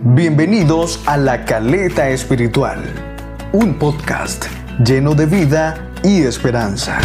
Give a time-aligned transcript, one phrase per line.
[0.00, 2.78] Bienvenidos a La Caleta Espiritual,
[3.52, 4.44] un podcast
[4.84, 7.00] lleno de vida y esperanza.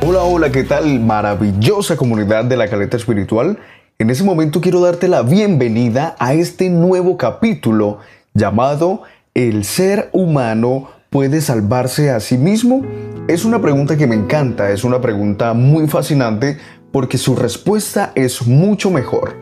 [0.00, 0.98] Hola, hola, ¿qué tal?
[1.00, 3.58] Maravillosa comunidad de La Caleta Espiritual.
[3.98, 7.98] En ese momento quiero darte la bienvenida a este nuevo capítulo
[8.32, 9.02] llamado
[9.34, 12.82] ¿El ser humano puede salvarse a sí mismo?
[13.28, 16.58] Es una pregunta que me encanta, es una pregunta muy fascinante
[16.90, 19.36] porque su respuesta es mucho mejor.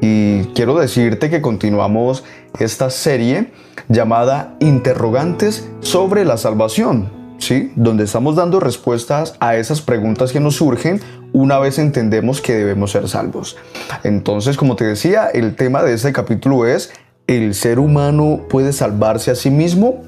[0.00, 2.22] Y quiero decirte que continuamos
[2.60, 3.50] esta serie
[3.88, 7.72] llamada Interrogantes sobre la salvación, ¿sí?
[7.74, 11.00] Donde estamos dando respuestas a esas preguntas que nos surgen
[11.32, 13.56] una vez entendemos que debemos ser salvos.
[14.04, 16.92] Entonces, como te decía, el tema de este capítulo es
[17.26, 20.04] ¿el ser humano puede salvarse a sí mismo?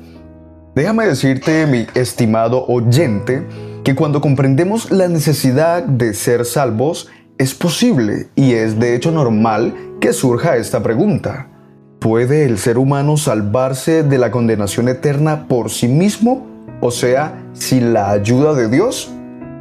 [0.75, 3.45] Déjame decirte, mi estimado oyente,
[3.83, 9.75] que cuando comprendemos la necesidad de ser salvos, es posible y es de hecho normal
[10.01, 11.49] que surja esta pregunta.
[11.99, 16.47] ¿Puede el ser humano salvarse de la condenación eterna por sí mismo?
[16.81, 19.13] O sea, sin la ayuda de Dios?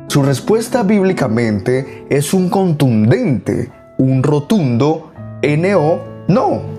[0.07, 5.11] Su respuesta bíblicamente es un contundente, un rotundo
[5.41, 6.78] NO, no.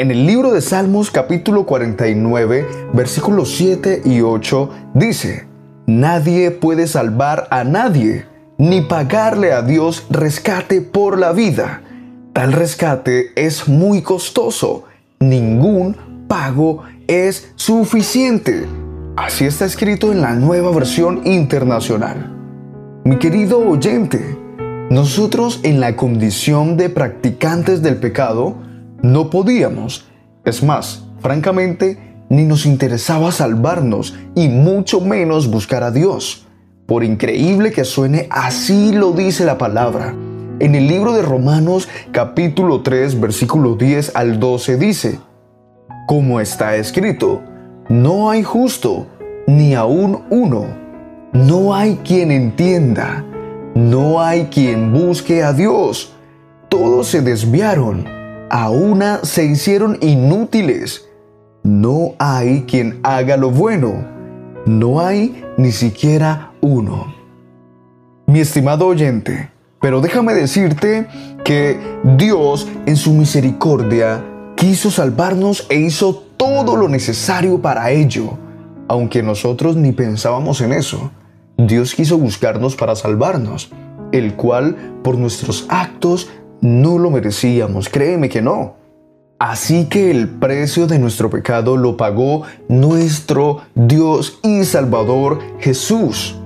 [0.00, 5.46] En el libro de Salmos capítulo 49, versículos 7 y 8 dice,
[5.84, 8.24] Nadie puede salvar a nadie,
[8.56, 11.82] ni pagarle a Dios rescate por la vida.
[12.32, 14.84] Tal rescate es muy costoso.
[15.18, 18.64] Ningún pago es suficiente.
[19.16, 22.32] Así está escrito en la nueva versión internacional.
[23.04, 24.38] Mi querido oyente,
[24.88, 28.69] nosotros en la condición de practicantes del pecado
[29.02, 30.06] no podíamos,
[30.44, 36.46] es más, francamente, ni nos interesaba salvarnos y mucho menos buscar a Dios.
[36.86, 40.14] Por increíble que suene, así lo dice la palabra.
[40.60, 45.18] En el libro de Romanos capítulo 3 versículo 10 al 12 dice,
[46.06, 47.42] como está escrito,
[47.88, 49.06] no hay justo,
[49.46, 50.66] ni aún uno,
[51.32, 53.24] no hay quien entienda,
[53.74, 56.12] no hay quien busque a Dios,
[56.68, 58.19] todos se desviaron,
[58.50, 61.06] a una se hicieron inútiles
[61.62, 64.06] no hay quien haga lo bueno.
[64.64, 67.14] No hay ni siquiera uno.
[68.26, 69.50] Mi estimado oyente,
[69.80, 71.06] pero déjame decirte
[71.44, 71.78] que
[72.16, 74.24] Dios en su misericordia
[74.56, 78.38] quiso salvarnos e hizo todo lo necesario para ello,
[78.88, 81.10] aunque nosotros ni pensábamos en eso.
[81.58, 83.70] Dios quiso buscarnos para salvarnos,
[84.12, 88.76] el cual por nuestros actos no lo merecíamos, créeme que no.
[89.38, 96.36] Así que el precio de nuestro pecado lo pagó nuestro Dios y Salvador Jesús,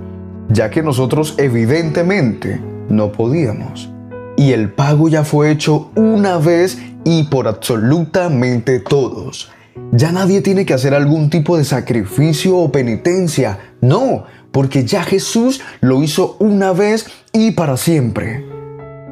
[0.49, 3.91] ya que nosotros evidentemente no podíamos.
[4.37, 9.51] Y el pago ya fue hecho una vez y por absolutamente todos.
[9.91, 15.61] Ya nadie tiene que hacer algún tipo de sacrificio o penitencia, no, porque ya Jesús
[15.81, 18.54] lo hizo una vez y para siempre.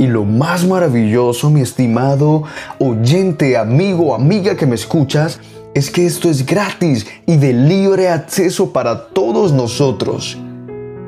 [0.02, 2.42] Y lo más maravilloso, mi estimado
[2.80, 5.38] oyente, amigo, amiga que me escuchas,
[5.74, 10.36] es que esto es gratis y de libre acceso para todos nosotros.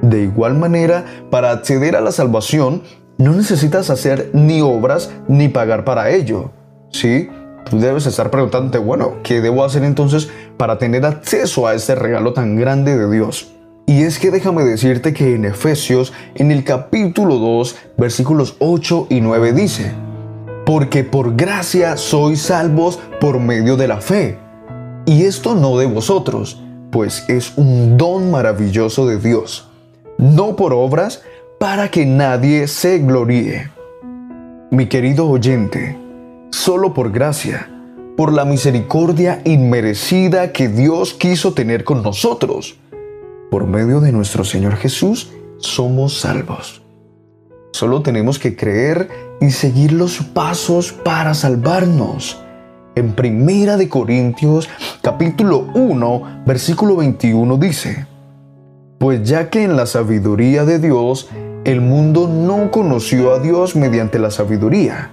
[0.00, 2.82] De igual manera, para acceder a la salvación,
[3.18, 6.52] no necesitas hacer ni obras ni pagar para ello.
[6.92, 7.28] ¿Sí?
[7.68, 12.32] Tú debes estar preguntándote, bueno, ¿qué debo hacer entonces para tener acceso a este regalo
[12.32, 13.54] tan grande de Dios?
[13.86, 19.20] Y es que déjame decirte que en Efesios, en el capítulo 2, versículos 8 y
[19.20, 19.92] 9 dice,
[20.64, 24.38] Porque por gracia sois salvos por medio de la fe.
[25.04, 29.68] Y esto no de vosotros, pues es un don maravilloso de Dios,
[30.16, 31.22] no por obras,
[31.58, 33.70] para que nadie se gloríe.
[34.70, 35.98] Mi querido oyente,
[36.50, 37.68] solo por gracia,
[38.16, 42.78] por la misericordia inmerecida que Dios quiso tener con nosotros,
[43.54, 46.82] por medio de nuestro Señor Jesús, somos salvos.
[47.72, 49.08] Solo tenemos que creer
[49.40, 52.42] y seguir los pasos para salvarnos.
[52.96, 54.68] En Primera de Corintios,
[55.02, 58.08] capítulo 1, versículo 21 dice:
[58.98, 61.28] Pues ya que en la sabiduría de Dios
[61.62, 65.12] el mundo no conoció a Dios mediante la sabiduría,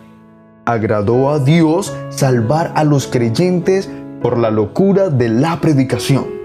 [0.65, 3.87] agradó a Dios salvar a los creyentes
[4.19, 6.40] por la locura de la predicación.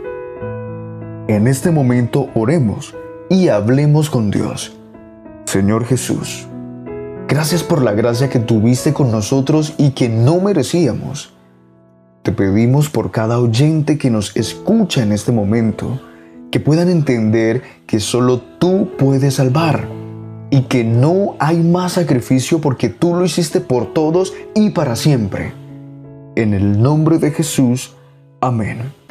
[1.29, 2.95] En este momento oremos
[3.29, 4.77] y hablemos con Dios.
[5.45, 6.47] Señor Jesús,
[7.27, 11.33] gracias por la gracia que tuviste con nosotros y que no merecíamos.
[12.23, 16.01] Te pedimos por cada oyente que nos escucha en este momento,
[16.53, 19.89] que puedan entender que solo tú puedes salvar,
[20.51, 25.53] y que no hay más sacrificio porque tú lo hiciste por todos y para siempre.
[26.37, 27.95] En el nombre de Jesús,
[28.41, 29.06] amén.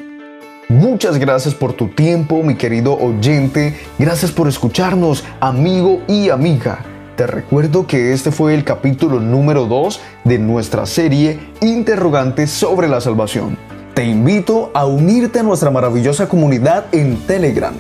[0.68, 3.78] Muchas gracias por tu tiempo, mi querido oyente.
[4.00, 6.80] Gracias por escucharnos, amigo y amiga.
[7.16, 13.00] Te recuerdo que este fue el capítulo número 2 de nuestra serie Interrogantes sobre la
[13.00, 13.58] salvación.
[13.94, 17.76] Te invito a unirte a nuestra maravillosa comunidad en Telegram.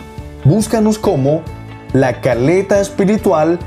[0.46, 1.42] Búscanos como
[1.92, 3.60] La Caleta Espiritual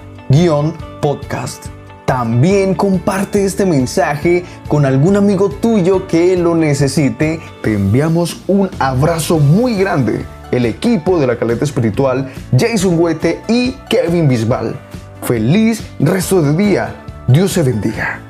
[1.03, 1.78] podcast.
[2.09, 7.39] También comparte este mensaje con algún amigo tuyo que lo necesite.
[7.63, 10.25] Te enviamos un abrazo muy grande.
[10.51, 14.81] El equipo de la caleta espiritual, Jason Huete y Kevin Bisbal.
[15.21, 16.95] Feliz resto de día.
[17.27, 18.28] Dios se bendiga.